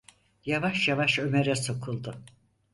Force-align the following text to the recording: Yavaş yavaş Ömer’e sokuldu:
Yavaş 0.45 0.87
yavaş 0.87 1.19
Ömer’e 1.19 1.55
sokuldu: 1.55 2.15